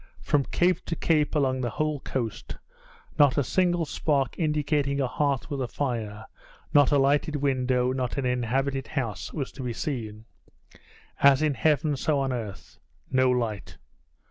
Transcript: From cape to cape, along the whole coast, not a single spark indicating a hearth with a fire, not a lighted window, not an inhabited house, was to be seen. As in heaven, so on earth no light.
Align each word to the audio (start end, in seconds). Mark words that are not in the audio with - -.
From 0.23 0.45
cape 0.45 0.83
to 0.85 0.95
cape, 0.95 1.35
along 1.35 1.61
the 1.61 1.69
whole 1.69 1.99
coast, 1.99 2.57
not 3.19 3.37
a 3.37 3.43
single 3.43 3.85
spark 3.85 4.33
indicating 4.39 4.99
a 4.99 5.05
hearth 5.05 5.51
with 5.51 5.61
a 5.61 5.67
fire, 5.67 6.25
not 6.73 6.91
a 6.91 6.97
lighted 6.97 7.35
window, 7.35 7.91
not 7.91 8.17
an 8.17 8.25
inhabited 8.25 8.87
house, 8.87 9.31
was 9.31 9.51
to 9.51 9.61
be 9.61 9.73
seen. 9.73 10.25
As 11.19 11.43
in 11.43 11.53
heaven, 11.53 11.95
so 11.95 12.17
on 12.19 12.33
earth 12.33 12.79
no 13.11 13.29
light. 13.29 13.77